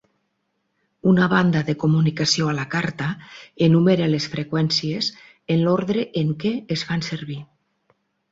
[1.09, 3.09] Una banda de comunicació a la carta
[3.67, 5.09] enumera les freqüències
[5.57, 7.39] en l'ordre en què es fan servir.